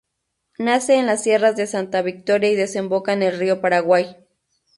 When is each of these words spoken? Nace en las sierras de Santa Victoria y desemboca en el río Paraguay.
Nace 0.57 0.95
en 0.95 1.05
las 1.05 1.21
sierras 1.21 1.55
de 1.55 1.67
Santa 1.67 2.01
Victoria 2.01 2.49
y 2.49 2.55
desemboca 2.55 3.13
en 3.13 3.21
el 3.21 3.37
río 3.37 3.61
Paraguay. 3.61 4.15